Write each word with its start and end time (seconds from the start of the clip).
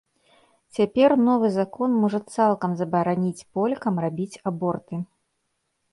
Цяпер 0.77 1.13
новы 1.27 1.47
закон 1.59 1.89
можа 2.05 2.19
цалкам 2.37 2.71
забараніць 2.81 3.45
полькам 3.59 3.95
рабіць 4.05 4.41
аборты. 4.53 4.95